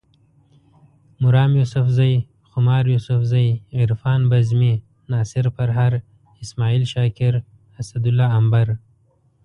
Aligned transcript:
مرام 1.21 1.51
یوسفزے، 1.59 2.11
خمار 2.49 2.83
یوسفزے، 2.93 3.45
عرفان 3.81 4.19
بزمي، 4.31 4.73
ناصر 5.11 5.45
پرهر، 5.57 5.91
اسماعیل 6.43 6.83
شاکر، 6.93 7.33
اسدالله 7.81 8.29
امبر 8.41 8.67